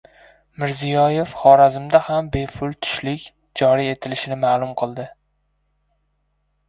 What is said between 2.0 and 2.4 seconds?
ham